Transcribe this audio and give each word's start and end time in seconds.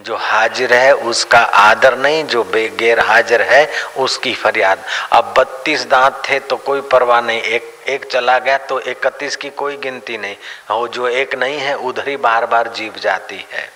जो 0.00 0.16
हाजिर 0.16 0.74
है, 0.74 0.94
उसका 0.94 1.38
आदर 1.38 1.98
नहीं, 1.98 2.24
जो 2.24 2.44
बेगैर 2.44 3.00
हाजिर 3.00 3.42
है, 3.42 3.70
उसकी 3.96 4.34
फरियाद। 4.34 4.84
अब 5.12 5.34
बत्तीस 5.38 5.86
दांत 5.86 6.22
थे 6.30 6.38
तो 6.40 6.56
कोई 6.56 6.80
परवाह 6.80 7.20
नहीं। 7.20 7.40
एक 7.42 7.74
एक 7.86 8.04
चला 8.04 8.38
गया 8.38 8.58
तो 8.58 8.80
इकतीस 8.80 9.36
की 9.36 9.50
कोई 9.50 9.76
गिनती 9.76 10.18
नहीं। 10.18 10.36
वो 10.70 10.88
जो 10.88 11.08
एक 11.08 11.34
नहीं 11.34 11.58
है, 11.58 11.74
उधर 11.74 12.08
ही 12.08 12.16
बार 12.16 12.46
बार 12.46 12.68
जीव 12.68 12.94
जाती 13.00 13.46
है। 13.52 13.72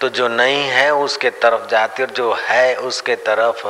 तो 0.00 0.08
जो 0.08 0.28
नहीं 0.28 0.68
है, 0.68 0.94
उसके 0.94 1.30
तरफ़ 1.30 1.70
जाती 1.70 2.02
और 2.02 2.10
जो 2.10 2.38
है, 2.40 2.76
उसके 2.76 3.16
तरफ़ 3.16 3.66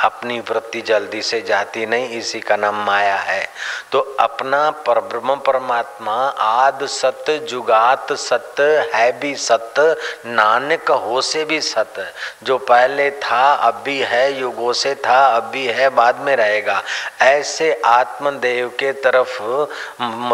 अपनी 0.00 0.40
वृत्ति 0.40 0.80
जल्दी 0.80 1.22
से 1.22 1.40
जाती 1.40 1.86
नहीं, 1.86 2.08
इसी 2.08 2.40
का 2.40 2.56
नाम 2.56 2.84
माया 2.84 3.16
है। 3.16 3.48
तो 3.92 4.16
अपना 4.20 4.70
पर 4.70 5.00
ब्रह्म 5.00 5.36
परमात्मा, 5.36 6.12
आद 6.38 6.86
सत्य 6.86 7.38
जुगात 7.38 8.12
सत्य 8.12 8.90
है 8.94 9.20
भी 9.20 9.34
सत्य 9.34 9.96
नानक 10.26 10.90
हो 10.90 11.20
से 11.20 11.44
भी 11.44 11.60
सत्य 11.60 12.12
जो 12.42 12.58
पहले 12.58 13.10
था, 13.10 13.52
अब 13.52 13.82
भी 13.84 13.98
है, 13.98 14.40
युगों 14.40 14.72
से 14.72 14.94
था, 14.94 15.36
अब 15.36 15.42
भी 15.42 15.66
है, 15.66 15.88
बाद 15.88 16.20
में 16.20 16.36
रहेगा। 16.36 16.82
ऐसे 17.20 17.82
आत्मदेव 17.84 18.68
के 18.68 18.92
तरफ़ 18.92 19.42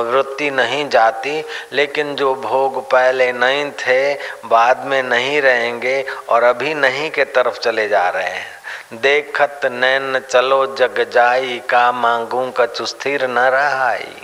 वृत्ति 0.00 0.50
नहीं 0.50 0.88
जाती, 0.88 1.44
लेकिन 1.72 2.14
जो 2.14 2.34
भोग 2.34 2.90
पहले 2.90 3.32
नहीं 3.32 3.70
थे, 3.70 4.14
बाद 4.44 4.84
में 4.84 5.02
नहीं 5.02 5.40
रहेंगे 5.42 6.04
और 6.28 6.42
अभी 6.42 6.74
नहीं 6.74 7.10
के 7.10 7.24
तरफ़ 7.24 7.58
चले 7.58 7.88
जा 7.88 8.08
रहे 8.08 8.30
हैं। 8.30 8.59
देखत 8.92 9.60
नैन 9.64 10.18
चलो 10.20 10.74
जग 10.76 10.98
जाई, 11.10 11.58
का 11.60 11.90
मांगू 11.92 12.50
कछु 12.50 12.86
स्थिर 12.86 13.26
न 13.26 13.38
रहाई। 13.48 14.16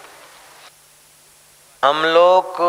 हम 1.83 2.03
लोग 2.05 2.61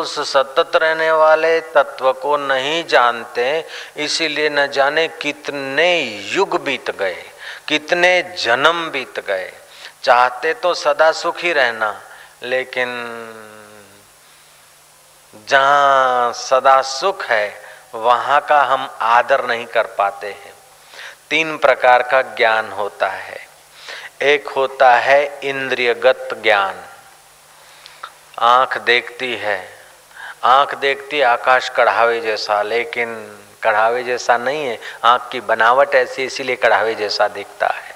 उस 0.00 0.18
सतत 0.30 0.76
रहने 0.76 1.10
वाले 1.12 1.60
तत्व 1.70 2.12
को 2.12 2.36
नहीं 2.36 2.84
जानते, 2.84 3.64
इसीलिए 3.96 4.48
न 4.48 4.66
जाने 4.66 5.06
कितने 5.20 5.88
युग 6.32 6.60
बीत 6.64 6.90
गए, 6.90 7.22
कितने 7.68 8.22
जन्म 8.38 8.88
बीत 8.90 9.20
गए। 9.20 9.52
चाहते 10.02 10.54
तो 10.54 10.74
सदा 10.74 11.10
सुखी 11.12 11.52
रहना, 11.52 11.94
लेकिन 12.42 12.88
जहाँ 15.48 16.32
सदा 16.32 16.80
सुख 16.82 17.24
है, 17.24 17.54
वहाँ 17.94 18.40
का 18.40 18.62
हम 18.62 18.88
आदर 19.00 19.46
नहीं 19.46 19.66
कर 19.66 19.86
पाते 19.98 20.26
हैं। 20.26 20.58
तीन 21.30 21.58
प्रकार 21.58 22.02
का 22.02 22.22
ज्ञान 22.22 22.72
होता 22.72 23.08
है। 23.08 23.46
एक 24.22 24.48
होता 24.48 24.94
है 24.94 25.40
इंद्रियगत 25.42 26.28
ज्ञान। 26.42 26.74
आँख 28.38 28.78
देखती 28.78 29.36
है। 29.36 29.68
आँख 30.44 30.74
देखती 30.74 31.20
आकाश 31.20 31.68
कढ़ावे 31.68 32.20
जैसा, 32.20 32.62
लेकिन 32.62 33.38
कढ़ावे 33.62 34.04
जैसा 34.04 34.36
नहीं 34.36 34.66
है। 34.66 34.78
आँख 35.04 35.28
की 35.32 35.40
बनावट 35.40 35.94
ऐसी, 35.94 36.24
इसीलिए 36.24 36.56
कढ़ावे 36.56 36.94
जैसा 36.94 37.28
दिखता 37.28 37.66
है। 37.66 37.94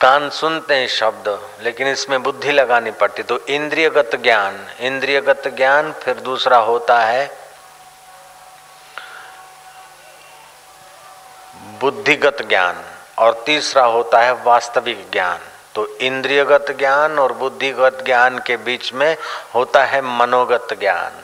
कान 0.00 0.30
सुनते 0.30 0.74
हैं 0.74 0.88
शब्द, 0.88 1.50
लेकिन 1.60 1.88
इसमें 1.88 2.22
बुद्धि 2.22 2.52
लगानी 2.52 2.90
पड़ती। 2.90 3.22
तो 3.22 3.46
इंद्रियगत 3.46 4.10
ज्ञान। 4.16 4.68
इंद्रियगत 4.80 5.42
ज्ञान 5.48 5.92
फिर 5.92 6.14
दूसरा 6.14 6.56
होता 6.56 7.00
है 7.00 7.45
बुद्धिगत 11.80 12.42
ज्ञान, 12.48 12.82
और 13.18 13.42
तीसरा 13.46 13.84
होता 13.84 14.20
है 14.20 14.32
वास्तविक 14.44 15.06
ज्ञान। 15.12 15.38
तो 15.74 15.86
इंद्रियगत 15.98 16.66
ज्ञान 16.78 17.18
और 17.18 17.32
बुद्धिगत 17.32 18.02
ज्ञान 18.06 18.38
के 18.38 18.56
बीच 18.56 18.92
में 18.92 19.16
होता 19.54 19.84
है 19.84 20.00
मनोगत 20.18 20.76
ज्ञान। 20.80 21.22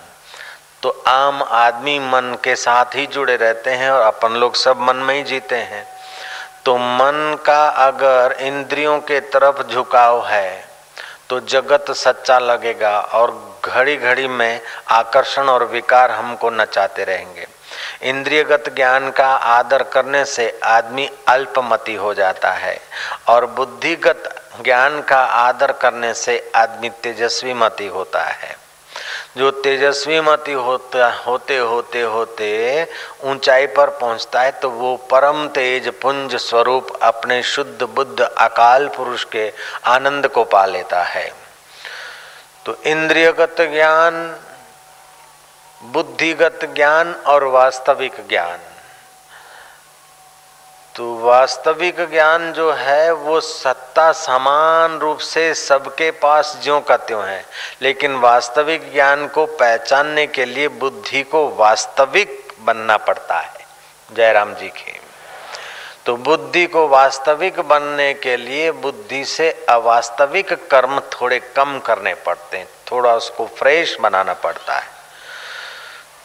तो 0.83 0.91
आम 1.07 1.43
आदमी 1.43 1.99
मन 1.99 2.37
के 2.45 2.57
साथ 2.57 2.95
ही 2.95 3.07
जुड़े 3.07 3.37
रहते 3.37 3.71
हैं 3.71 3.91
और 3.91 4.01
अपन 4.03 4.33
लोग 4.33 4.55
सब 4.55 4.81
मन 4.81 4.97
में 4.97 5.15
ही 5.15 5.23
जीते 5.23 5.57
हैं। 5.57 5.87
तो 6.65 6.77
मन 6.77 7.39
का 7.47 7.65
अगर 7.87 8.37
इंद्रियों 8.41 8.99
के 9.01 9.21
तरफ़ 9.33 9.63
झुकाव 9.67 10.27
है 10.27 10.65
तो 11.29 11.41
जगत 11.41 11.91
सच्चा 11.91 12.39
लगेगा 12.39 12.99
और 13.01 13.31
घड़ी 13.65 13.97
घड़ी 13.97 14.27
में 14.29 14.61
आकर्षण 14.89 15.49
और 15.49 15.65
विकार 15.65 16.11
हमको 16.11 16.51
नचाते 16.51 17.05
रहेंगे। 17.05 17.47
इंद्रियगत 18.01 18.69
ज्ञान 18.77 19.11
का 19.11 19.29
आदर 19.29 19.83
करने 19.83 20.25
से 20.25 20.61
आदमी 20.65 21.09
अल्पमति 21.29 21.95
हो 21.95 22.15
जाता 22.15 22.51
है 22.51 22.79
और 23.29 23.47
बुद्धिगत 23.47 24.35
ज्ञान 24.65 25.01
का 25.03 25.23
आदर 25.25 25.73
करने 25.73 26.15
से 26.15 26.51
आदमी 26.55 26.91
तेजस्वी 27.03 27.55
मति 27.55 27.87
होता 27.87 28.23
है। 28.23 28.57
जो 29.37 29.51
तेजस्वी 29.51 30.21
मति 30.21 30.53
होता, 30.53 31.11
होते 31.27 31.57
होते 31.59 32.01
होते 32.01 32.87
ऊंचाई 33.25 33.67
पर 33.67 33.91
पहुँचता 33.91 34.41
है 34.41 34.51
तो 34.53 34.71
वो 34.71 34.97
परम 35.11 35.47
तेज 35.49 35.89
पुंज 36.01 36.35
स्वरूप 36.37 36.91
अपने 37.03 37.43
शुद्ध 37.43 37.83
बुद्ध 37.85 38.21
अकाल 38.21 38.89
पुरुष 38.89 39.25
के 39.25 39.53
आनंद 39.85 40.29
को 40.29 40.45
पा 40.45 40.65
लेता 40.67 41.03
है। 41.03 41.33
तो 42.67 42.77
इंद्रियगत 42.87 43.61
ज्ञान 43.61 44.15
बुद्धिगत 45.85 46.59
ज्ञान 46.65 47.15
और 47.15 47.45
वास्तविक 47.45 48.29
ज्ञान। 48.29 48.59
तो 50.97 51.19
वास्तविक 51.19 52.11
ज्ञान 52.11 52.53
जो 52.53 52.73
है, 52.73 53.13
वो 53.13 53.41
सत्ता 53.41 54.13
समान 54.13 54.99
रूप 54.99 55.19
से 55.19 55.55
सबके 55.55 56.11
पास 56.11 56.59
ज्यो 56.63 56.81
का 56.81 56.97
त्यों 56.97 57.25
है। 57.25 57.47
लेकिन 57.83 58.17
वास्तविक 58.17 58.93
ज्ञान 58.93 59.29
को 59.29 59.47
पहचानने 59.47 60.27
के 60.27 60.45
लिए 60.45 60.69
बुद्धि 60.69 61.23
को 61.23 61.55
वास्तविक 61.55 62.53
बनना 62.61 62.97
पड़ता 62.97 63.37
है। 63.37 63.67
जयराम 64.17 64.55
जी 64.55 64.69
के। 64.69 64.97
तो 66.07 66.17
बुद्धि 66.17 66.67
को 66.67 66.89
वास्तविक 66.89 67.61
बनने 67.61 68.15
के 68.15 68.37
लिए 68.37 68.71
बुद्धि 68.71 69.25
से 69.25 69.67
अवास्तविक 69.69 70.53
कर्म 70.53 71.01
थोड़े 71.01 71.41
कम 71.41 71.79
करने 71.79 72.15
पड़ते 72.15 72.59
हैं। 72.59 72.69
थोड़ा 72.93 73.15
उसको 73.15 73.47
फ्रेश 73.47 73.97
बनाना 74.01 74.33
पड़ता 74.33 74.79
है। 74.79 75.02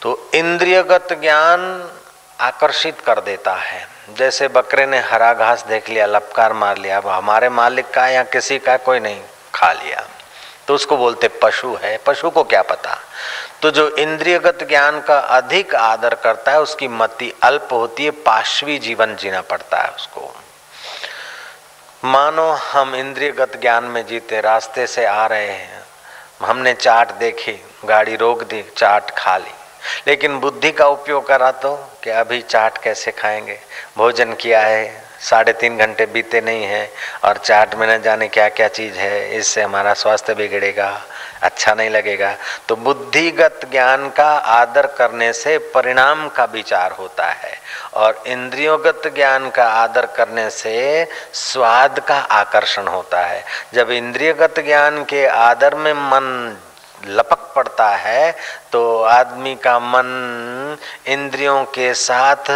तो 0.01 0.29
इंद्रियगत 0.33 1.07
ज्ञान 1.13 1.91
आकर्षित 2.39 2.99
कर 2.99 3.19
देता 3.19 3.53
है। 3.53 3.87
जैसे 4.09 4.47
बकरे 4.47 4.85
ने 4.85 4.99
हरा 4.99 5.33
घास 5.33 5.65
देख 5.65 5.89
लिया, 5.89 6.05
लपकार 6.05 6.53
मार 6.53 6.77
लिया, 6.77 6.97
अब 6.97 7.07
हमारे 7.07 7.49
मालिक 7.49 7.91
का 7.91 8.07
या 8.07 8.23
किसी 8.23 8.59
का 8.59 8.77
कोई 8.77 8.99
नहीं, 8.99 9.21
खा 9.55 9.71
लिया। 9.71 10.07
तो 10.67 10.75
उसको 10.75 10.97
बोलते 10.97 11.27
पशु 11.27 11.77
है, 11.81 11.97
पशु 11.97 12.29
को 12.29 12.43
क्या 12.43 12.61
पता? 12.61 12.99
तो 13.61 13.71
जो 13.71 13.89
इंद्रियगत 13.89 14.63
ज्ञान 14.63 15.01
का 15.01 15.19
अधिक 15.19 15.75
आदर 15.75 16.15
करता 16.15 16.51
है, 16.51 16.61
उसकी 16.61 16.87
मति 16.87 17.33
अल्प 17.43 17.67
होती 17.71 18.05
है 18.05 18.11
पाशवी 18.11 18.79
जीवन 18.79 19.15
जीना 19.15 19.41
पड़ता 19.41 19.77
है 19.77 19.89
उसको। 19.89 20.35
मानो 22.03 22.51
हम 22.51 22.95
इंद्रियगत 22.95 23.57
ज्ञान 23.61 23.83
में 23.83 24.07
जीते, 24.07 24.41
रास्ते 24.41 24.87
से 24.87 25.05
आ 25.05 25.25
रहे 25.25 25.51
हैं। 25.51 25.83
हमने 26.41 26.73
चाट 26.73 27.11
देखी, 27.11 27.65
गाड़ी 27.85 28.15
रोक 28.15 28.43
दी, 28.43 28.71
चाट 28.77 29.11
खा 29.11 29.37
ली। 29.37 29.56
लेकिन 30.07 30.39
बुद्धि 30.39 30.71
का 30.71 30.87
उपयोग 30.87 31.27
करा 31.27 31.51
तो 31.51 31.75
कि 32.03 32.09
अभी 32.09 32.41
चाट 32.41 32.77
कैसे 32.77 33.11
खाएँगे? 33.11 33.59
भोजन 33.97 34.33
किया 34.33 34.61
है, 34.61 35.05
साढ़े 35.21 35.53
तीन 35.53 35.77
घंटे 35.77 36.05
बीते 36.05 36.41
नहीं 36.41 36.63
हैं, 36.63 36.89
और 37.23 37.37
चाट 37.37 37.75
में 37.75 37.87
न 37.87 38.01
जाने 38.01 38.27
क्या 38.27 38.47
क्या 38.49 38.67
चीज़ 38.67 38.95
है, 38.95 39.37
इससे 39.37 39.61
हमारा 39.61 39.93
स्वास्थ्य 39.93 40.33
बिगड़ेगा 40.33 40.89
अच्छा 41.41 41.73
नहीं 41.73 41.89
लगेगा। 41.89 42.33
तो 42.67 42.75
बुद्धिगत 42.75 43.59
ज्ञान 43.71 44.07
का 44.09 44.29
आदर 44.51 44.85
करने 44.97 45.31
से 45.33 45.57
परिणाम 45.73 46.27
का 46.27 46.43
विचार 46.45 46.91
होता 46.91 47.25
है, 47.25 47.51
और 47.93 48.23
इंद्रियोगत 48.27 49.11
ज्ञान 49.15 49.49
का 49.49 49.67
आदर 49.73 50.05
करने 50.15 50.49
से 50.49 51.07
स्वाद 51.33 51.99
का 51.99 52.17
आकर्षण 52.33 52.87
होता 52.87 53.21
है। 53.21 53.43
जब 53.73 53.91
इंद्रियगत 53.91 54.59
ज्ञान 54.59 55.03
के 55.03 55.25
आदर 55.27 55.75
में 55.75 55.93
मन 55.93 56.57
लपक 57.07 57.51
पड़ता 57.55 57.87
है 57.89 58.16
तो 58.71 59.01
आदमी 59.01 59.55
का 59.55 59.77
मन 59.79 60.77
इंद्रियों 61.07 61.63
के 61.65 61.93
साथ 61.93 62.49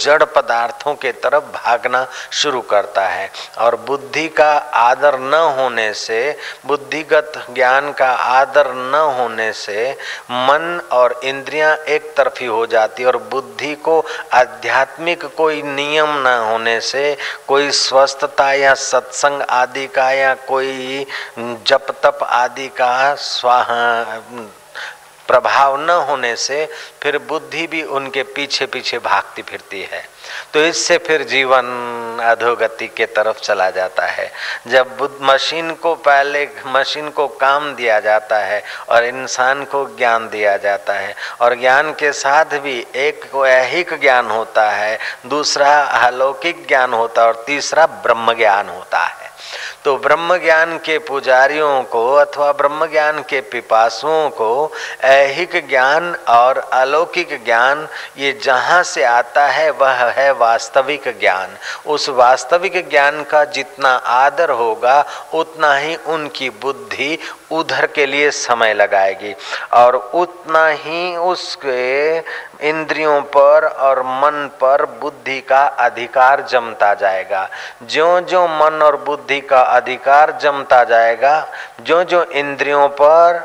जड़ 0.00 0.22
पदार्थों 0.24 0.94
के 0.94 1.12
तरफ़ 1.22 1.44
भागना 1.54 2.06
शुरू 2.32 2.60
करता 2.70 3.06
है। 3.08 3.30
और 3.58 3.76
बुद्धि 3.86 4.28
का 4.28 4.50
आदर 4.74 5.18
न 5.18 5.34
होने 5.58 5.92
से, 5.94 6.36
बुद्धिगत 6.66 7.32
ज्ञान 7.54 7.92
का 7.92 8.10
आदर 8.12 8.72
न 8.74 8.94
होने 9.18 9.52
से 9.52 9.90
मन 10.30 10.80
और 10.92 11.20
इंद्रियाँ 11.24 11.76
एक 11.88 12.12
तरफी 12.16 12.46
हो 12.46 12.66
जाती 12.66 13.04
और 13.04 13.16
बुद्धि 13.30 13.74
को 13.74 13.98
आध्यात्मिक 14.32 15.24
कोई 15.36 15.62
नियम 15.62 16.16
न 16.18 16.36
होने 16.50 16.80
से, 16.80 17.16
कोई 17.48 17.70
स्वस्थता 17.70 18.52
या 18.52 18.74
सत्संग 18.74 19.42
आदि 19.42 19.86
का 19.86 20.10
या 20.10 20.34
कोई 20.48 21.06
जप 21.38 21.86
तप 22.04 22.18
आदि 22.22 22.68
का 22.68 23.14
स्वाहा 23.14 24.20
प्रभाव 25.28 25.76
न 25.80 25.90
होने 25.90 26.36
से 26.36 26.68
फिर 27.02 27.18
बुद्धि 27.18 27.66
भी 27.66 27.82
उनके 27.82 28.22
पीछे 28.22 28.66
पीछे 28.66 28.98
भागती 28.98 29.42
फिरती 29.42 29.82
है। 29.82 30.08
तो 30.54 30.60
इससे 30.60 30.98
फिर 30.98 31.22
जीवन 31.22 31.66
अधोगति 32.22 32.88
के 32.88 33.06
तरफ़ 33.06 33.40
चला 33.40 33.70
जाता 33.70 34.06
है। 34.06 34.32
जब 34.66 34.96
बुद्ध 34.96 35.16
मशीन 35.22 35.72
को 35.72 35.94
पहले 35.94 36.48
मशीन 36.66 37.10
को 37.10 37.28
काम 37.28 37.74
दिया 37.74 38.00
जाता 38.00 38.38
है 38.38 38.62
और 38.88 39.04
इंसान 39.04 39.64
को 39.64 39.84
ज्ञान 39.98 40.28
दिया 40.28 40.56
जाता 40.56 40.92
है 40.92 41.14
और 41.40 41.54
ज्ञान 41.54 41.92
के 41.92 42.12
साथ 42.12 42.44
भी 42.44 42.86
एक 42.96 43.44
ऐहिक 43.46 44.00
ज्ञान 44.00 44.30
होता 44.30 44.70
है, 44.70 44.98
दूसरा 45.26 45.82
अलौकिक 45.82 46.68
ज्ञान 46.68 46.92
होता 46.92 47.22
है 47.22 47.28
और 47.28 47.44
तीसरा 47.46 47.86
ब्रह्म 47.86 48.32
ज्ञान 48.34 48.68
होता 48.68 48.98
है। 48.98 49.30
तो 49.84 49.96
ब्रह्म 49.96 50.36
ज्ञान 50.38 50.78
के 50.78 50.98
पुजारियों 50.98 51.82
को 51.82 52.14
अथवा 52.14 52.52
ब्रह्म 52.52 52.86
ज्ञान 52.86 53.18
के 53.22 53.40
पिपासुओं 53.40 54.30
को 54.30 54.72
ऐहिक 55.04 55.68
ज्ञान 55.68 56.16
और 56.28 56.58
अलौकिक 56.72 57.44
ज्ञान 57.44 57.88
ये 58.18 58.40
जहाँ 58.42 58.82
से 58.82 59.04
आता 59.04 59.46
है, 59.46 59.70
वह 59.70 60.04
है 60.10 60.32
वास्तविक 60.32 61.20
ज्ञान। 61.20 61.48
उस 61.86 62.08
वास्तविक 62.08 62.90
ज्ञान 62.90 63.24
का 63.24 63.44
जितना 63.44 63.88
आदर 63.88 64.50
होगा, 64.50 65.04
उतना 65.34 65.74
ही 65.74 65.96
उनकी 65.96 66.50
बुद्धि 66.50 67.18
उधर 67.50 67.86
के 67.86 68.06
लिए 68.06 68.30
समय 68.30 68.74
लगाएगी। 68.74 69.34
और 69.72 70.10
उतना 70.14 70.68
ही 70.68 71.16
उसके 71.16 72.18
इंद्रियों 72.68 73.22
पर 73.22 73.66
और 73.66 74.02
मन 74.02 74.50
पर 74.60 74.84
बुद्धि 74.84 75.40
का 75.40 75.62
अधिकार 75.64 76.40
जमता 76.42 76.94
जाएगा। 76.94 77.48
जो 77.82 78.20
जो 78.20 78.46
मन 78.46 78.80
और 78.82 78.96
बुद्धि 78.96 79.40
का 79.40 79.62
अधिकार 79.72 80.30
जमता 80.42 80.82
जाएगा 80.84 81.46
जो 81.80 82.02
जो 82.04 82.22
इंद्रियों 82.24 82.88
पर 82.88 83.40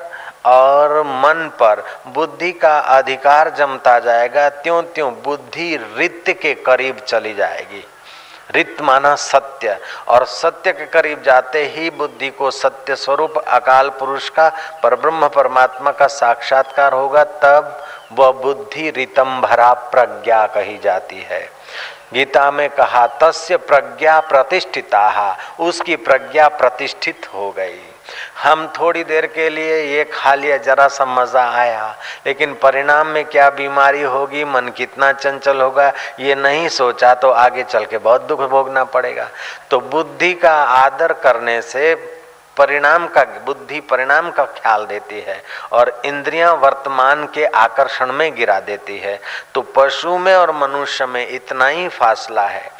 और 0.45 1.01
मन 1.03 1.49
पर। 1.59 1.83
बुद्धि 2.07 2.51
का 2.51 2.77
अधिकार 2.79 3.49
जमता 3.49 3.99
जाएगा 3.99 4.49
त्यों 4.49 4.81
त्यों 4.83 5.13
बुद्धि 5.23 5.75
रित्य 5.95 6.33
के 6.33 6.53
करीब 6.53 6.99
चली 6.99 7.33
जाएगी। 7.33 7.83
रित 8.51 8.81
माना 8.81 9.13
सत्य, 9.15 9.77
और 10.07 10.25
सत्य 10.25 10.71
के 10.71 10.85
करीब 10.85 11.23
जाते 11.23 11.63
ही 11.65 11.89
बुद्धि 11.89 12.29
को 12.29 12.51
सत्य 12.51 12.95
स्वरूप, 12.95 13.37
अकाल 13.37 13.89
पुरुष 13.89 14.29
का 14.29 14.49
पर 14.83 14.95
ब्रह्म 14.95 15.27
परमात्मा 15.27 15.91
का 15.91 16.07
साक्षात्कार 16.07 16.93
होगा, 16.93 17.23
तब 17.23 17.85
वह 18.13 18.31
बुद्धि 18.31 18.89
रितम 18.89 19.41
भरा 19.41 19.73
प्रज्ञा 19.73 20.45
कही 20.47 20.77
जाती 20.77 21.21
है। 21.21 21.56
गीता 22.13 22.51
में 22.51 22.69
कहा, 22.69 23.07
तस्य 23.07 23.57
प्रज्ञा 23.57 24.19
प्रतिष्ठिता। 24.19 25.37
उसकी 25.59 25.95
प्रज्ञा 25.95 26.47
प्रतिष्ठित 26.47 27.27
हो 27.33 27.51
गई। 27.51 27.79
हम 28.43 28.67
थोड़ी 28.79 29.03
देर 29.03 29.25
के 29.25 29.49
लिए 29.49 29.81
ये 29.83 30.03
खा 30.03 30.33
लिया 30.35 30.57
जरा 30.57 30.87
सा 30.87 31.05
मज़ा 31.05 31.49
आया। 31.51 31.95
लेकिन 32.25 32.53
परिणाम 32.53 33.07
में 33.07 33.25
क्या 33.25 33.49
बीमारी 33.49 34.01
होगी, 34.01 34.43
मन 34.43 34.67
कितना 34.67 35.11
चंचल 35.11 35.61
होगा, 35.61 35.91
ये 36.19 36.35
नहीं 36.35 36.69
सोचा 36.69 37.13
तो 37.13 37.31
आगे 37.31 37.63
चल 37.63 37.85
के 37.85 37.97
बहुत 37.97 38.21
दुख 38.21 38.41
भोगना 38.41 38.83
पड़ेगा। 38.83 39.29
तो 39.69 39.79
बुद्धि 39.79 40.33
का 40.33 40.53
आदर 40.63 41.13
करने 41.13 41.61
से 41.61 41.95
परिणाम 42.57 43.07
का 43.07 43.23
बुद्धि, 43.45 43.79
परिणाम 43.79 44.31
का 44.31 44.45
ख्याल 44.45 44.85
देती 44.85 45.19
है 45.21 45.43
और 45.71 46.01
इंद्रियाँ 46.05 46.53
वर्तमान 46.53 47.25
के 47.25 47.45
आकर्षण 47.45 48.11
में 48.11 48.35
गिरा 48.35 48.59
देती 48.59 48.97
है। 48.97 49.19
तो 49.53 49.61
पशु 49.61 50.17
में 50.17 50.33
और 50.35 50.51
मनुष्य 50.51 51.05
में 51.05 51.27
इतना 51.27 51.67
ही 51.67 51.87
फासला 51.87 52.47
है। 52.47 52.71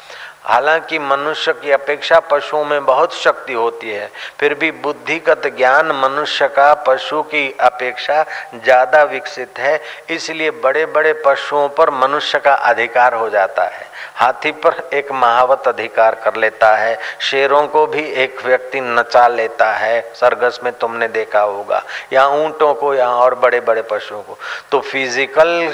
हालाँकि 0.48 0.98
मनुष्य 0.98 1.52
की 1.52 1.70
अपेक्षा 1.70 2.18
पशुओं 2.22 2.64
में 2.64 2.84
बहुत 2.84 3.14
शक्ति 3.14 3.52
होती 3.52 3.90
है, 3.90 4.10
फिर 4.40 4.54
भी 4.54 4.70
बुद्धिगत 4.78 5.46
ज्ञान 5.56 5.92
मनुष्य 5.94 6.48
का 6.48 6.72
पशु 6.86 7.22
की 7.24 7.50
अपेक्षा 7.60 8.22
ज़्यादा 8.54 9.02
विकसित 9.04 9.58
है, 9.58 9.80
इसलिए 10.10 10.50
बड़े 10.62 10.86
बड़े 10.88 11.12
पशुओं 11.26 11.68
पर 11.68 11.90
मनुष्य 11.96 12.38
का 12.38 12.54
अधिकार 12.54 13.14
हो 13.14 13.28
जाता 13.30 13.64
है। 13.64 13.86
हाथी 14.16 14.50
पर 14.54 14.88
एक 14.94 15.10
महावत 15.12 15.68
अधिकार 15.68 16.14
कर 16.14 16.36
लेता 16.36 16.74
है, 16.76 16.98
शेरों 17.20 17.66
को 17.68 17.86
भी 17.86 18.02
एक 18.22 18.40
व्यक्ति 18.44 18.80
नचा 18.80 19.26
लेता 19.28 19.70
है, 19.72 20.00
सरगस 20.14 20.58
में 20.64 20.72
तुमने 20.72 21.08
देखा 21.08 21.40
होगा, 21.40 21.82
या 22.12 22.26
ऊँटों 22.28 22.72
को, 22.74 22.94
या 22.94 23.08
और 23.08 23.34
बड़े 23.34 23.60
बड़े 23.60 23.82
पशुओं 23.82 24.22
को। 24.22 24.38
तो 24.72 24.80
फ़िज़िकल 24.80 25.72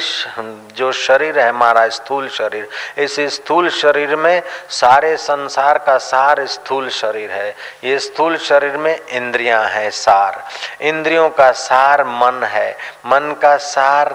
जो 0.77 0.91
शरीर 0.95 1.39
है, 1.39 1.49
हमारा 1.49 1.89
स्थूल 1.91 2.29
शरीर, 2.31 2.69
इस 2.99 3.21
स्थूल 3.35 3.69
शरीर 3.73 4.15
में 4.17 4.43
सारे 4.71 5.17
संसार 5.17 5.79
का 5.79 5.97
सार 5.99 6.45
स्थूल 6.47 6.89
शरीर 6.89 7.31
है। 7.31 7.57
ये 7.85 7.99
स्थूल 7.99 8.37
शरीर 8.37 8.77
में 8.77 8.99
इंद्रियाँ 8.99 9.65
हैं 9.65 9.91
सार। 9.91 10.43
इंद्रियों 10.81 11.29
का 11.31 11.51
सार 11.53 12.05
मन 12.05 12.43
है। 12.45 12.71
मन 13.07 13.35
का 13.43 13.57
सार 13.57 14.15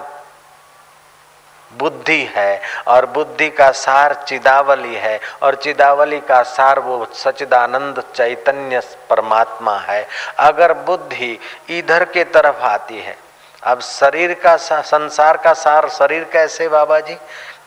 बुद्धि 1.72 2.22
है 2.36 2.60
और 2.88 3.06
बुद्धि 3.06 3.48
का 3.50 3.70
सार 3.70 4.14
चिदावली 4.28 4.94
है 4.94 5.20
और 5.42 5.54
चिदावली 5.54 6.20
का 6.20 6.42
सार 6.42 6.78
वो 6.78 7.06
सचिदानंद 7.14 8.02
चैतन्य 8.14 8.80
परमात्मा 9.10 9.76
है। 9.78 10.06
अगर 10.38 10.72
बुद्धि 10.72 11.38
इधर 11.70 12.04
के 12.04 12.24
तरफ़ 12.24 12.62
आती 12.64 12.98
है 12.98 13.16
अब 13.62 13.80
शरीर 13.80 14.34
का 14.34 14.56
संसार 14.56 15.36
का 15.36 15.52
सार, 15.52 15.88
शरीर 15.88 16.24
कैसे 16.24 16.68
बाबा 16.68 17.00
जी? 17.00 17.14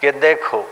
कि 0.01 0.11
देखो, 0.11 0.63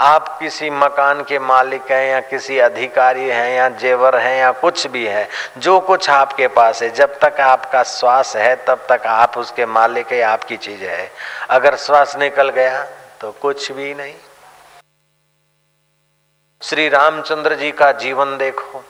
आप 0.00 0.38
किसी 0.38 0.70
मकान 0.70 1.22
के 1.22 1.38
मालिक 1.38 1.90
हैं 1.90 2.10
या 2.10 2.20
किसी 2.20 2.58
अधिकारी 2.58 3.28
हैं 3.28 3.56
या 3.56 3.68
जेवर 3.68 4.16
हैं 4.18 4.38
या 4.38 4.52
कुछ 4.52 4.86
भी 4.86 5.06
है, 5.06 5.28
जो 5.58 5.80
कुछ 5.80 6.08
आपके 6.10 6.46
पास 6.48 6.82
है, 6.82 6.90
जब 6.90 7.18
तक 7.18 7.40
आपका 7.40 7.82
श्वास 7.82 8.36
है, 8.36 8.56
तब 8.56 8.86
तक 8.88 9.06
आप 9.06 9.38
उसके 9.38 9.66
मालिक 9.66 10.12
है, 10.12 10.22
आपकी 10.22 10.56
चीज़ 10.56 10.82
है। 10.82 11.10
अगर 11.50 11.76
श्वास 11.76 12.16
निकल 12.16 12.48
गया 12.48 12.84
तो 13.20 13.32
कुछ 13.32 13.72
भी 13.72 13.94
नहीं। 13.94 14.14
श्री 16.62 16.88
रामचंद्र 16.88 17.54
जी 17.54 17.70
का 17.72 17.92
जीवन 17.92 18.36
देखो 18.38 18.81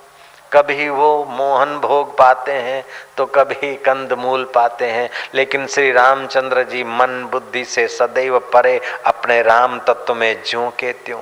कभी 0.52 0.88
वो 0.88 1.24
मोहन 1.24 1.78
भोग 1.78 2.16
पाते 2.18 2.52
हैं 2.52 2.84
तो 3.16 3.26
कभी 3.26 3.74
कंद 3.76 4.12
मूल 4.12 4.44
पाते 4.54 4.86
हैं। 4.86 5.08
लेकिन 5.34 5.66
श्री 5.66 5.92
रामचंद्र 5.92 6.62
जी 6.62 6.84
मन 6.84 7.28
बुद्धि 7.32 7.64
से 7.64 7.86
सदैव 7.88 8.38
परे 8.38 8.80
अपने 9.06 9.42
राम 9.42 9.78
तत्व 9.78 10.14
में 10.14 10.42
ज्यों 10.46 10.70
के 10.70 10.92
त्यों। 10.92 11.20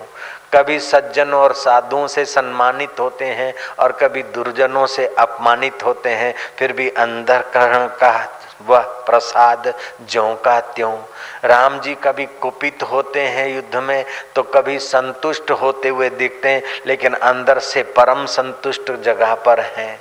कभी 0.54 0.78
सज्जनों 0.80 1.40
और 1.40 1.52
साधुओं 1.52 2.06
से 2.06 2.24
सम्मानित 2.24 3.00
होते 3.00 3.24
हैं 3.24 3.52
और 3.78 3.92
कभी 3.92 4.22
दुर्जनों 4.22 4.86
से 4.86 5.06
अपमानित 5.18 5.84
होते 5.84 6.10
हैं, 6.10 6.34
फिर 6.58 6.72
भी 6.72 6.88
अंदर 6.90 7.42
करण 7.42 7.86
का 7.86 8.12
वह 8.60 8.80
प्रसाद 9.06 9.72
ज्यों 10.02 10.34
का 10.36 10.58
त्यों। 10.60 10.96
राम 11.44 11.78
जी 11.80 11.94
कभी 11.94 12.26
कुपित 12.40 12.82
होते 12.82 13.20
हैं 13.20 13.46
युद्ध 13.48 13.76
में 13.76 14.04
तो 14.34 14.42
कभी 14.42 14.78
संतुष्ट 14.78 15.50
होते 15.52 15.88
हुए 15.88 16.08
दिखते 16.10 16.48
हैं, 16.48 16.62
लेकिन 16.86 17.14
अंदर 17.14 17.58
से 17.60 17.82
परम 17.92 18.24
संतुष्ट 18.28 18.92
जगह 19.02 19.34
पर 19.36 19.60
हैं। 19.60 20.00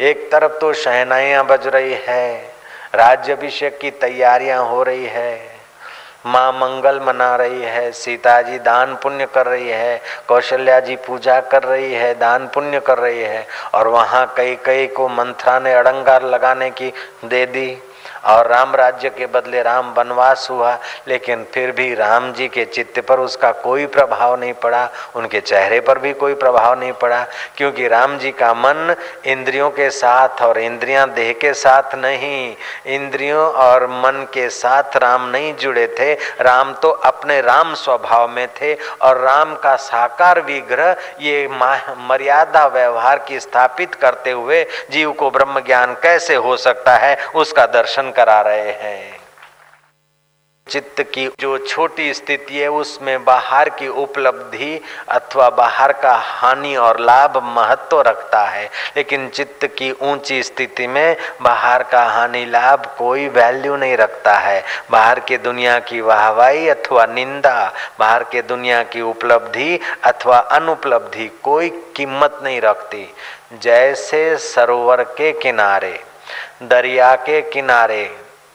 एक 0.00 0.30
तरफ़ 0.32 0.58
तो 0.60 0.72
शहनाइयाँ 0.72 1.46
बज 1.46 1.66
रही 1.66 1.94
है, 2.06 2.52
राज्यभिषेक 2.94 3.78
की 3.78 3.90
तैयारियाँ 3.90 4.64
हो 4.64 4.82
रही 4.82 5.06
है। 5.06 5.58
माँ 6.26 6.52
मंगल 6.52 7.00
मना 7.00 7.34
रही 7.36 7.62
है, 7.62 7.90
सीता 7.92 8.40
जी 8.42 8.58
दान 8.58 8.94
पुण्य 8.94 9.26
कर 9.26 9.46
रही 9.46 9.68
है, 9.68 10.00
कौशल्या 10.28 10.80
जी 10.80 10.96
पूजा 10.96 11.40
कर 11.42 11.62
रही 11.62 11.92
है, 11.94 12.14
दान 12.14 12.46
पुण्य 12.46 12.80
कर 12.80 12.98
रही 12.98 13.20
है, 13.20 13.46
और 13.74 13.88
वहाँ 13.88 14.26
कई 14.36 14.56
कई 14.56 14.86
को 14.86 15.08
मंत्रा 15.08 15.58
ने 15.58 15.72
अड़ंगार 15.74 16.24
लगाने 16.24 16.70
की 16.70 16.92
दे 17.24 17.44
दी। 17.46 17.82
और 18.24 18.46
राम 18.46 18.74
राज्य 18.74 19.08
के 19.10 19.26
बदले 19.28 19.62
राम 19.62 19.92
वनवास 19.92 20.46
हुआ, 20.50 20.76
लेकिन 21.08 21.44
फिर 21.54 21.70
भी 21.72 21.94
राम 21.94 22.32
जी 22.32 22.48
के 22.48 22.64
चित्त 22.66 23.00
पर 23.00 23.20
उसका 23.20 23.50
कोई 23.62 23.86
प्रभाव 23.88 24.38
नहीं 24.40 24.52
पड़ा, 24.54 24.88
उनके 25.16 25.40
चेहरे 25.40 25.80
पर 25.80 25.98
भी 25.98 26.12
कोई 26.14 26.34
प्रभाव 26.36 26.78
नहीं 26.80 26.92
पड़ा, 26.94 27.20
क्योंकि 27.56 27.88
राम 27.88 28.18
जी 28.18 28.30
का 28.32 28.52
मन 28.54 28.94
इंद्रियों 29.26 29.70
के 29.70 29.88
साथ 29.90 30.42
और 30.42 30.58
इंद्रियाँ 30.60 31.08
देह 31.10 31.32
के 31.40 31.52
साथ 31.54 31.94
नहीं, 31.94 32.54
इंद्रियों 32.86 33.46
और 33.54 33.86
मन 33.86 34.26
के 34.34 34.48
साथ 34.50 34.96
राम 34.96 35.28
नहीं 35.28 35.54
जुड़े 35.56 35.86
थे, 35.98 36.12
राम 36.40 36.72
तो 36.72 36.90
अपने 36.90 37.40
राम 37.40 37.74
स्वभाव 37.76 38.28
में 38.28 38.46
थे, 38.52 38.74
और 38.74 39.18
राम 39.20 39.54
का 39.54 39.74
साकार 39.78 40.40
विग्रह 40.42 40.96
ये 41.20 41.46
मर्यादा 41.48 42.66
व्यवहार 42.66 43.18
की 43.28 43.40
स्थापित 43.40 43.94
करते 43.94 44.30
हुए 44.30 44.62
जीव 44.90 45.12
को 45.12 45.30
ब्रह्म 45.30 45.60
ज्ञान 45.60 45.94
कैसे 46.02 46.34
हो 46.36 46.56
सकता 46.58 46.96
है, 46.96 47.16
उसका 47.34 47.66
दर्शन 47.68 48.09
करा 48.10 48.40
रहे 48.40 48.72
हैं। 48.72 49.20
चित्त 50.68 51.02
की 51.02 51.30
जो 51.40 51.58
छोटी 51.58 52.14
स्थिति 52.14 52.58
है, 52.58 52.68
उसमें 52.68 53.24
बाहर 53.24 53.68
की 53.68 53.88
उपलब्धि 53.88 54.80
अथवा 55.08 55.50
बाहर 55.50 55.92
का 55.92 56.14
हानि 56.14 56.76
और 56.76 57.00
लाभ 57.00 57.36
महत्व 57.36 58.00
रखता 58.00 58.44
है। 58.44 58.70
लेकिन 58.96 59.28
चित्त 59.28 59.66
की 59.66 59.90
ऊँची 59.92 60.42
स्थिति 60.42 60.86
में 60.86 61.16
बाहर 61.42 61.82
का 61.82 62.02
हानि 62.02 62.44
लाभ 62.44 62.94
कोई 62.98 63.28
वैल्यू 63.28 63.76
नहीं 63.76 63.96
रखता 63.96 64.34
है। 64.34 64.64
बाहर 64.90 65.20
के 65.20 65.38
दुनिया 65.38 65.78
की 65.78 66.00
वाहवाही 66.00 66.68
अथवा 66.68 67.06
निंदा, 67.06 67.72
बाहर 68.00 68.24
के 68.24 68.42
दुनिया 68.42 68.82
की 68.82 69.00
उपलब्धि 69.00 69.80
अथवा 70.04 70.38
अनुपलब्धि 70.38 71.40
कोई 71.42 71.70
कीमत 71.70 72.40
नहीं 72.42 72.60
रखती। 72.60 73.14
जैसे 73.52 74.36
सरोवर 74.36 75.02
के 75.02 75.32
किनारे 75.32 76.04
दरिया 76.62 77.14
के 77.16 77.42
किनारे 77.42 78.04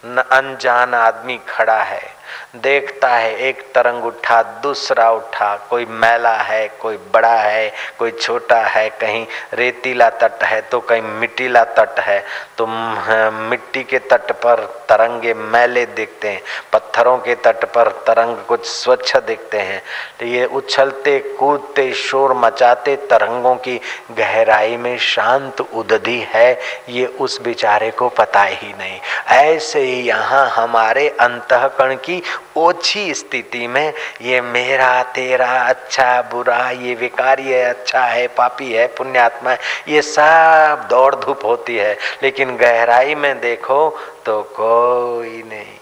अनजान 0.05 0.93
आदमी 0.93 1.39
खड़ा 1.49 1.81
है। 1.83 2.15
देखता 2.57 3.09
है, 3.09 3.35
एक 3.39 3.61
तरंग 3.75 4.05
उठा, 4.05 4.41
दूसरा 4.63 5.09
उठा, 5.11 5.55
कोई 5.69 5.85
मैला 5.85 6.35
है, 6.37 6.67
कोई 6.81 6.97
बड़ा 7.13 7.35
है, 7.35 7.71
कोई 7.99 8.11
छोटा 8.11 8.59
है, 8.65 8.87
कहीं 8.91 9.25
रेतीला 9.53 10.09
तट 10.11 10.43
है 10.43 10.61
तो 10.61 10.79
कहीं 10.81 11.01
मिट्टीला 11.01 11.63
तट 11.73 11.99
है 11.99 12.23
तो 12.57 12.65
मिट्टी 12.67 13.83
के 13.83 13.99
तट 14.01 14.31
पर 14.43 14.63
तरंगे 14.89 15.33
मैले 15.33 15.85
दिखते 15.87 16.29
हैं, 16.29 16.41
पत्थरों 16.73 17.17
के 17.17 17.35
तट 17.37 17.65
पर 17.73 17.89
तरंग 18.07 18.37
कुछ 18.47 18.65
स्वच्छ 18.67 19.17
दिखते 19.17 19.59
हैं 19.59 19.81
तो 20.19 20.25
ये 20.25 20.45
उछलते, 20.47 21.17
कूदते, 21.39 21.91
शोर 21.95 22.33
मचाते 22.35 22.95
तरंगों 23.09 23.55
की 23.57 23.79
गहराई 24.11 24.77
में 24.77 24.97
शांत 24.99 25.61
उदधि 25.61 26.19
है, 26.29 26.59
ये 26.89 27.05
उस 27.05 27.41
बेचारे 27.41 27.91
को 27.91 28.09
पता 28.11 28.43
ही 28.43 28.73
नहीं। 28.73 28.99
ऐसे 29.31 29.81
ही 29.81 30.01
यहाँ 30.01 30.47
हमारे 30.51 31.07
अंतकरण 31.11 31.95
की 31.97 32.21
ओछी 32.57 33.13
स्थिति 33.13 33.67
में, 33.67 33.93
ये 34.21 34.41
मेरा, 34.41 35.03
तेरा 35.03 35.61
अच्छा 35.61 36.21
बुरा, 36.21 36.69
ये 36.69 36.95
विकारी 36.95 37.51
है 37.51 37.65
अच्छा 37.65 38.01
है, 38.01 38.27
पापी 38.27 38.73
है, 38.73 38.87
पुण्यात्मा 38.87 39.51
है, 39.51 39.59
ये 39.87 40.01
सब 40.01 40.87
दौड़ 40.89 41.15
धूप 41.15 41.45
होती 41.45 41.77
है। 41.77 41.97
लेकिन 42.23 42.57
गहराई 42.57 43.15
में 43.15 43.39
देखो 43.39 43.99
तो 44.25 44.43
कोई 44.43 45.43
नहीं। 45.47 45.77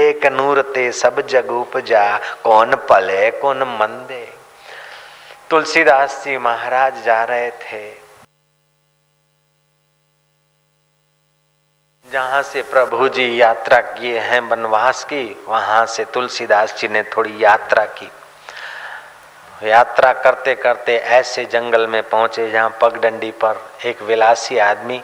एक 0.00 0.26
नूर 0.26 0.62
ते 0.62 0.92
सब 0.92 1.26
जग 1.26 1.50
उपजा, 1.50 2.20
कौन 2.44 2.74
पले, 2.74 3.30
कौन 3.30 3.62
मंदे? 3.62 4.32
तुलसीदास 5.50 6.22
जी 6.24 6.38
महाराज 6.38 7.04
जा 7.04 7.24
रहे 7.24 7.50
थे। 7.50 7.99
जहाँ 12.12 12.42
से 12.42 12.62
प्रभु 12.62 13.08
जी 13.08 13.40
यात्रा 13.40 13.78
किए 13.80 14.18
हैं 14.18 14.40
वनवास 14.40 15.02
की, 15.04 15.44
वहाँ 15.48 15.84
से 15.86 16.04
तुलसीदास 16.04 16.74
जी 16.78 16.88
ने 16.88 17.02
थोड़ी 17.02 17.32
यात्रा 17.38 17.84
की। 17.98 18.10
यात्रा 19.62 20.12
करते 20.12 20.54
करते 20.54 20.96
ऐसे 20.96 21.44
जंगल 21.44 21.86
में 21.86 22.02
पहुँचे 22.02 22.50
जहाँ 22.50 22.78
पगडंडी 22.82 23.30
पर 23.30 23.60
एक 23.86 24.02
विलासी 24.02 24.58
आदमी 24.58 25.00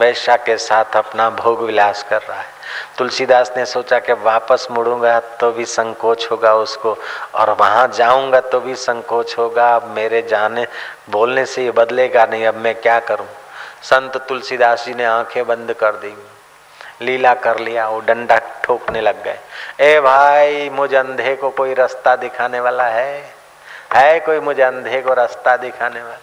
वैश्या 0.00 0.36
के 0.36 0.56
साथ 0.56 0.96
अपना 0.96 1.28
भोग 1.30 1.62
विलास 1.62 2.02
कर 2.10 2.22
रहा 2.22 2.38
है। 2.38 2.54
तुलसीदास 2.98 3.52
ने 3.56 3.64
सोचा 3.66 3.98
कि 3.98 4.12
वापस 4.12 4.66
मुड़ूँगा 4.70 5.18
तो 5.40 5.50
भी 5.52 5.64
संकोच 5.64 6.28
होगा 6.30 6.54
उसको, 6.54 6.96
और 7.34 7.50
वहाँ 7.50 7.86
जाऊँगा 7.88 8.40
तो 8.40 8.60
भी 8.60 8.74
संकोच 8.74 9.36
होगा। 9.38 9.68
अब 9.76 9.90
मेरे 9.90 10.22
जाने, 10.22 10.66
बोलने 11.10 11.44
से 11.46 11.64
ये 11.64 11.70
बदलेगा 11.70 12.24
नहीं, 12.26 12.46
अब 12.46 12.54
मैं 12.54 12.74
क्या 12.74 12.98
करूँ? 13.00 13.28
संत 13.82 14.16
तुलसीदास 14.28 14.86
जी 14.86 14.94
ने 14.94 15.04
आँखें 15.04 15.46
बंद 15.46 15.72
कर 15.72 15.92
दी। 15.92 16.14
लीला 17.02 17.34
कर 17.34 17.58
लिया, 17.58 17.88
वो 17.88 18.00
डंडा 18.00 18.38
ठोकने 18.64 19.00
लग 19.00 19.24
गए। 19.24 19.38
ए 19.80 20.00
भाई, 20.00 20.70
मुझे 20.70 20.96
अंधे 20.96 21.36
को 21.36 21.50
कोई 21.50 21.74
रास्ता 21.74 22.16
दिखाने 22.16 22.60
वाला 22.60 22.84
है? 22.84 23.34
है 23.94 24.20
कोई 24.20 24.40
मुझे 24.40 24.62
अंधे 24.62 25.00
को 25.00 25.14
रास्ता 25.14 25.56
दिखाने 25.56 26.02
वाला? 26.02 26.18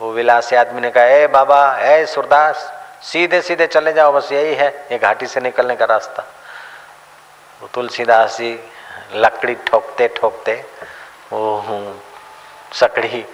वो 0.00 0.12
विलासी 0.12 0.56
आदमी 0.56 0.80
ने 0.80 0.90
कहा, 0.90 1.04
ए 1.04 1.26
बाबा, 1.26 1.78
ए 1.78 2.06
सुरदास, 2.06 2.72
सीधे 3.02 3.42
सीधे 3.42 3.66
चले 3.66 3.92
जाओ, 3.92 4.12
बस 4.12 4.32
यही 4.32 4.54
है, 4.54 4.86
ये 4.92 4.98
घाटी 4.98 5.26
से 5.26 5.40
निकलने 5.40 5.76
का 5.76 5.84
रास्ता। 5.84 6.24
वो 7.62 7.68
तुलसीदास 7.74 8.38
जी 8.38 8.60
लकड़ी 9.12 9.54
ठोकते 9.54 10.08
ठोकते, 10.08 10.64
वो 11.32 11.64
सकड़ी 12.72 13.26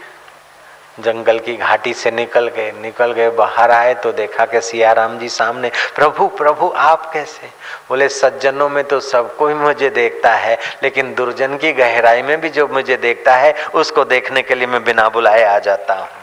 जंगल 1.00 1.38
की 1.38 1.56
घाटी 1.56 1.94
से 1.94 2.10
निकल 2.10 2.48
गए 2.48 2.72
निकल 2.72 3.12
गए, 3.12 3.30
बाहर 3.30 3.70
आए 3.70 3.94
तो 3.94 4.12
देखा 4.12 4.46
कि 4.46 4.60
सियाराम 4.60 5.18
जी 5.18 5.28
सामने, 5.28 5.70
प्रभु 5.94 6.26
प्रभु, 6.28 6.72
आप 6.76 7.10
कैसे? 7.12 7.46
बोले, 7.88 8.08
सज्जनों 8.08 8.68
में 8.68 8.84
तो 8.84 9.00
सबको 9.00 9.48
ही 9.48 9.54
मुझे 9.54 9.90
देखता 9.90 10.32
है, 10.32 10.58
लेकिन 10.82 11.14
दुर्जन 11.14 11.56
की 11.56 11.72
गहराई 11.72 12.22
में 12.22 12.40
भी 12.40 12.48
जो 12.48 12.68
मुझे 12.68 12.96
देखता 12.96 13.36
है, 13.36 13.54
उसको 13.74 14.04
देखने 14.04 14.42
के 14.42 14.54
लिए 14.54 14.66
मैं 14.66 14.84
बिना 14.84 15.08
बुलाए 15.08 15.44
आ 15.44 15.58
जाता 15.58 15.94
हूँ। 15.94 16.21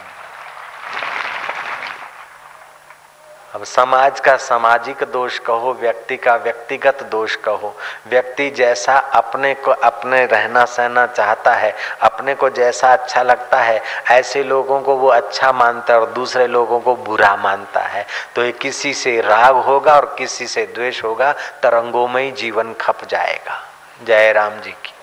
अब 3.56 3.64
समाज 3.64 4.20
का 4.20 4.36
सामाजिक 4.38 5.04
दोष 5.04 5.40
कहो, 5.40 5.74
व्यक्ति 5.74 6.18
का 6.18 6.36
व्यक्तिगत 6.36 7.04
दोष 7.04 7.36
कहो। 7.36 7.76
व्यक्ति 8.08 8.50
जैसा 8.50 8.98
अपने 8.98 9.54
को 9.54 9.72
अपने 9.72 10.26
रहना 10.26 10.66
सहना 10.66 11.06
चाहता 11.08 11.54
है, 11.54 11.76
अपने 12.02 12.36
को 12.36 12.50
जैसा 12.50 12.94
अच्छा 12.94 13.24
लगता 13.24 13.62
है, 13.62 13.82
ऐसे 14.12 14.44
लोगों 14.44 14.82
को 14.82 14.96
वो 14.96 15.08
अच्छा 15.08 15.52
मानता 15.52 15.94
है 15.94 16.00
और 16.00 16.12
दूसरे 16.12 16.48
लोगों 16.48 16.80
को 16.80 16.96
बुरा 16.96 17.36
मानता 17.36 17.80
है। 17.80 18.06
तो 18.36 18.44
ये 18.44 18.52
किसी 18.52 18.94
से 18.94 19.22
राग 19.22 19.56
होगा 19.56 19.96
और 19.96 20.16
किसी 20.18 20.48
से 20.48 20.66
द्वेष 20.66 21.04
होगा, 21.04 21.32
तरंगों 21.64 22.08
में 22.08 22.24
ही 22.24 22.32
जीवन 22.32 22.74
खप 22.74 23.06
जाएगा। 23.10 23.62
जय 24.06 24.32
राम 24.32 24.60
जी 24.60 24.72
की। 24.72 24.94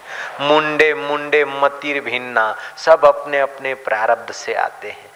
मुंडे 0.43 0.93
मुंडे 0.95 1.45
मतिर 1.45 2.01
भिन्ना, 2.01 2.55
सब 2.77 3.05
अपने 3.05 3.41
अपने 3.41 3.75
प्रारब्ध 3.77 4.33
से 4.35 4.55
आते 4.55 4.89
हैं। 4.89 5.11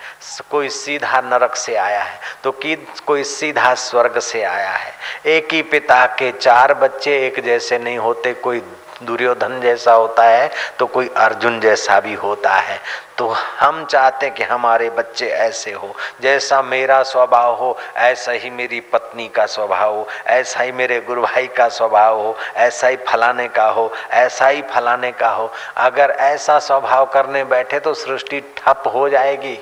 कोई 0.50 0.68
सीधा 0.70 1.20
नरक 1.20 1.54
से 1.56 1.75
आया 1.76 2.02
है 2.02 2.18
तो 2.44 2.50
कि 2.52 2.76
कोई 3.06 3.25
सीधा 3.25 3.75
स्वर्ग 3.76 4.18
से 4.20 4.42
आया 4.44 4.70
है? 4.70 4.92
एक 5.28 5.52
ही 5.52 5.62
पिता 5.64 6.04
के 6.18 6.30
चार 6.32 6.75
बच्चे 6.75 7.16
एक 7.26 7.40
जैसे 7.44 7.78
नहीं 7.78 7.99
होते, 7.99 8.32
कोई 8.35 8.62
दुर्योधन 9.02 9.61
जैसा 9.61 9.92
होता 9.92 10.25
है 10.25 10.50
तो 10.78 10.87
कोई 10.87 11.11
अर्जुन 11.16 11.61
जैसा 11.61 12.00
भी 12.00 12.14
होता 12.14 12.50
है। 12.50 12.78
तो 13.19 13.28
हम 13.59 13.85
चाहते 13.85 14.26
हैं 14.26 14.35
कि 14.35 14.42
हमारे 14.42 14.88
बच्चे 14.90 15.26
ऐसे 15.26 15.73
हो। 15.73 15.95
जैसा 16.21 16.61
मेरा 16.62 17.02
स्वभाव 17.02 17.54
हो, 17.54 17.76
ऐसा 17.97 18.33
ही 18.33 18.50
मेरी 18.50 18.80
पत्नी 18.92 19.28
का 19.28 19.47
स्वभाव 19.47 19.95
हो, 19.95 20.07
ऐसा 20.26 20.61
ही 20.61 20.73
मेरे 20.73 21.00
गुरु 21.00 21.23
भाई 21.23 21.47
का 21.47 21.69
स्वभाव 21.69 22.21
हो, 22.21 22.37
ऐसा 22.57 22.88
ही 22.88 22.97
फलाने 23.09 23.49
का 23.49 23.69
हो, 23.69 23.90
ऐसा 24.11 24.47
ही 24.47 24.62
फलाने 24.71 25.12
का 25.12 25.28
हो। 25.28 25.50
अगर 25.76 26.11
ऐसा 26.11 26.59
स्वभाव 26.59 27.07
करने 27.07 27.45
बैठे 27.45 27.80
तो 27.80 27.95
सृष्टि 27.95 28.40
ठप 28.57 28.90
हो 28.95 29.09
जाएगी। 29.09 29.59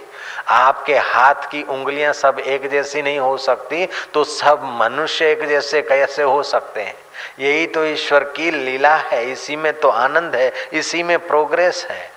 आपके 0.49 0.97
हाथ 0.97 1.51
की 1.51 1.63
उंगलियाँ 1.63 2.13
सब 2.13 2.39
एक 2.39 2.71
जैसी 2.71 3.03
नहीं 3.03 3.19
हो 3.19 3.37
सकती 3.37 3.87
तो 4.15 4.25
सब 4.25 4.63
मनुष्य 4.81 5.31
एक 5.31 5.45
जैसे 5.49 5.83
कैसे 5.83 6.23
हो 6.23 6.43
सकते 6.43 6.83
हैं? 6.83 6.95
यही 7.41 7.67
तो 7.67 7.85
ईश्वर 7.85 8.25
की 8.37 8.51
लीला 8.51 8.95
है, 8.97 9.25
इसी 9.33 9.57
में 9.57 9.73
तो 9.81 9.89
आनंद 9.89 10.37
है, 10.37 10.53
इसी 10.73 11.03
में 11.03 11.19
प्रोग्रेस 11.27 11.87
है। 11.91 12.11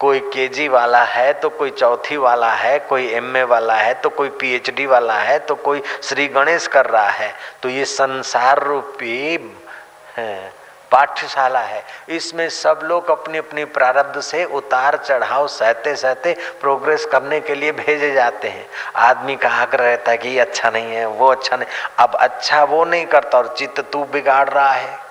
कोई 0.00 0.20
केजी 0.32 0.66
वाला 0.68 1.02
है 1.04 1.32
तो 1.32 1.48
कोई 1.48 1.70
चौथी 1.70 2.16
वाला 2.16 2.52
है, 2.52 2.78
कोई 2.78 3.06
एमए 3.08 3.42
वाला 3.42 3.74
है 3.74 3.92
तो 3.94 4.08
कोई 4.08 4.28
पीएचडी 4.30 4.86
वाला 4.86 5.18
है 5.18 5.38
तो 5.38 5.54
कोई 5.54 5.82
श्री 6.02 6.26
गणेश 6.28 6.66
कर 6.66 6.86
रहा 6.86 7.08
है। 7.08 7.32
तो 7.62 7.68
ये 7.68 7.84
संसार 7.84 8.62
रूपी 8.62 9.18
है। 10.16 10.61
पाठशाला 10.92 11.60
है। 11.60 11.82
इसमें 12.08 12.48
सब 12.48 12.80
लोग 12.82 13.10
अपनी 13.10 13.38
अपनी 13.38 13.64
प्रारब्ध 13.66 14.20
से 14.20 14.44
उतार 14.44 14.96
चढ़ाव 14.96 15.46
सहते 15.48 15.94
सहते 15.96 16.36
प्रोग्रेस 16.60 17.04
करने 17.06 17.40
के 17.40 17.54
लिए 17.54 17.72
भेजे 17.74 18.12
जाते 18.12 18.48
हैं। 18.48 18.66
आदमी 19.00 19.36
का 19.36 19.48
आग्रह 19.52 19.84
रहता 19.84 20.10
है 20.10 20.18
कि 20.18 20.28
ये 20.28 20.40
अच्छा 20.40 20.70
नहीं 20.70 20.94
है, 20.94 21.06
वो 21.06 21.26
अच्छा 21.26 21.56
नहीं। 21.56 21.68
अब 21.98 22.14
अच्छा 22.14 22.62
वो 22.64 22.84
नहीं 22.84 23.06
करता 23.06 23.38
और 23.38 23.54
चित्त 23.58 23.80
तू 23.92 24.04
बिगाड़ 24.04 24.48
रहा 24.48 24.72
है। 24.72 25.01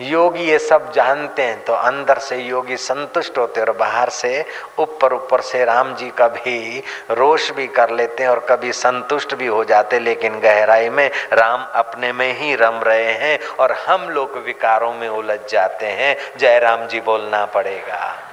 योगी 0.00 0.44
ये 0.44 0.58
सब 0.58 0.92
जानते 0.92 1.42
हैं 1.42 1.64
तो 1.64 1.72
अंदर 1.72 2.18
से 2.18 2.36
योगी 2.36 2.76
संतुष्ट 2.76 3.38
होते 3.38 3.60
और 3.60 3.70
बाहर 3.70 4.08
से 4.08 4.44
ऊपर 4.78 5.12
ऊपर 5.12 5.40
से 5.40 5.64
राम 5.64 5.94
जी 5.94 6.10
का 6.10 6.28
भी 6.28 6.82
रोष 7.10 7.50
भी 7.50 7.66
कर 7.66 7.90
लेते 7.90 8.22
हैं 8.22 8.30
और 8.30 8.46
कभी 8.48 8.72
संतुष्ट 8.72 9.34
भी 9.34 9.46
हो 9.46 9.64
जाते 9.64 9.98
लेकिन 9.98 10.40
गहराई 10.40 10.88
में 10.88 11.10
राम 11.32 11.66
अपने 11.74 12.12
में 12.12 12.38
ही 12.38 12.54
रम 12.54 12.80
रहे 12.82 13.12
हैं 13.12 13.38
और 13.60 13.72
हम 13.72 14.08
लोग 14.10 14.36
विकारों 14.44 14.94
में 14.94 15.08
उलझ 15.08 15.40
जाते 15.50 15.86
हैं। 15.86 16.16
जय 16.38 16.58
राम 16.58 16.86
जी, 16.86 17.00
बोलना 17.00 17.44
पड़ेगा। 17.46 18.25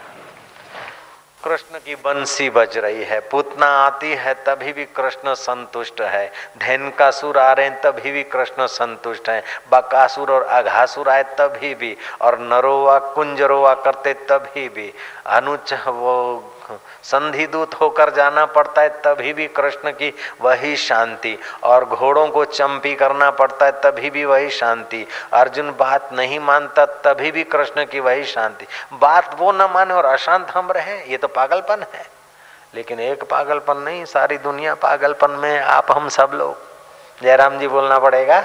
कृष्ण 1.43 1.77
की 1.77 1.95
बंसी 1.95 2.49
बज 2.49 2.77
रही 2.77 3.03
है। 3.03 3.19
पूतना 3.19 3.65
आती 3.65 4.13
है, 4.13 4.33
तभी 4.33 4.73
भी 4.73 4.85
कृष्ण 4.85 5.33
संतुष्ट 5.33 6.01
है। 6.01 6.31
धैन 6.57 6.89
का 6.89 7.11
सुर 7.11 7.37
आ 7.37 7.53
रहे 7.53 7.67
हैं, 7.67 7.81
तभी 7.81 8.11
भी 8.11 8.23
कृष्ण 8.23 8.65
संतुष्ट 8.65 9.29
है। 9.29 9.43
बकासुर 9.71 10.31
और 10.31 10.43
अघासुर 10.43 11.09
आए, 11.09 11.23
तभी 11.23 11.75
भी। 11.75 11.97
और 12.21 12.39
नरोवा, 12.39 12.99
कुंजरोवा 12.99 13.73
करते, 13.73 14.13
तभी 14.13 14.69
भी। 14.69 14.93
अनुच 15.25 15.73
वो 15.73 16.39
संधि 17.03 17.47
दूत 17.47 17.75
होकर 17.75 18.09
जाना 18.09 18.45
पड़ता 18.45 18.81
है, 18.81 18.89
तभी 18.89 19.33
भी 19.33 19.47
कृष्ण 19.47 19.91
की 19.91 20.13
वही 20.41 20.77
शांति। 20.77 21.39
और 21.63 21.85
घोड़ों 21.85 22.27
को 22.27 22.45
चंपी 22.45 22.95
करना 22.95 23.31
पड़ता 23.31 23.65
है, 23.65 23.71
तभी 23.71 24.09
भी 24.09 24.25
वही 24.25 24.49
शांति। 24.49 25.07
अर्जुन 25.33 25.75
बात 25.79 26.09
नहीं 26.13 26.39
मानता, 26.39 26.85
तभी 26.85 27.31
भी 27.31 27.43
कृष्ण 27.43 27.85
की 27.85 27.99
वही 27.99 28.23
शांति। 28.23 28.65
बात 28.93 29.35
वो 29.39 29.51
न 29.51 29.61
माने 29.61 29.93
और 29.93 30.05
अशांत 30.05 30.47
हम 30.49 30.71
रहे, 30.71 31.11
ये 31.11 31.17
तो 31.17 31.27
पागलपन 31.27 31.85
है। 31.93 32.07
लेकिन 32.75 32.99
एक 32.99 33.23
पागलपन 33.23 33.77
नहीं, 33.77 34.05
सारी 34.05 34.37
दुनिया 34.37 34.75
पागलपन 34.75 35.31
में 35.31 35.59
आप 35.59 35.91
हम 35.91 36.09
सब 36.09 36.31
लोग। 36.33 36.57
जयराम 37.23 37.59
जी 37.59 37.67
बोलना 37.67 37.99
पड़ेगा। 37.99 38.43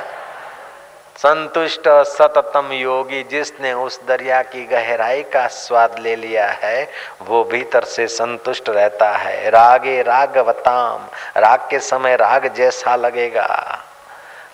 संतुष्ट 1.19 1.89
सततम 1.89 2.73
योगी 2.73 3.23
जिसने 3.23 3.73
उस 3.73 3.99
दरिया 4.09 4.43
की 4.43 4.65
गहराई 4.67 5.23
का 5.23 5.47
स्वाद 5.47 5.99
ले 5.99 6.15
लिया 6.17 6.47
है, 6.47 6.89
वो 7.23 7.43
भीतर 7.45 7.85
से 7.85 8.07
संतुष्ट 8.09 8.69
रहता 8.69 9.11
है। 9.13 9.51
रागे 9.51 10.03
रागवताम, 10.03 11.09
राग 11.37 11.67
के 11.71 11.79
समय 11.79 12.17
राग 12.17 12.47
जैसा 12.55 12.95
लगेगा, 12.97 13.79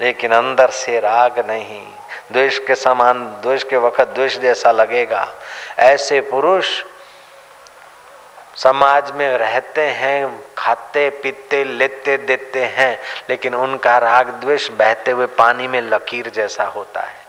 लेकिन 0.01 0.33
अंदर 0.33 0.71
से 0.71 0.99
राग 1.01 1.39
नहीं। 1.51 1.87
द्वेष 2.33 2.59
के 2.59 2.75
समान, 2.75 3.25
द्वेष 3.43 3.63
के 3.63 3.77
वक्त 3.77 4.09
द्वेष 4.09 4.39
जैसा 4.39 4.73
लगेगा। 4.73 5.29
ऐसे 5.79 6.21
पुरुष 6.21 6.83
समाज 8.57 9.11
में 9.11 9.39
रहते 9.39 9.81
हैं, 9.81 10.45
खाते, 10.59 11.11
पीते, 11.11 11.65
लेते, 11.65 12.17
देते 12.17 12.65
हैं, 12.65 12.99
लेकिन 13.31 13.55
उनका 13.55 13.99
राग 13.99 14.29
द्वेष 14.29 14.71
बहते 14.71 15.11
हुए 15.11 15.27
पानी 15.27 15.69
में 15.69 15.81
लकीर 15.81 16.31
जैसा 16.31 16.65
होता 16.65 17.01
है। 17.01 17.24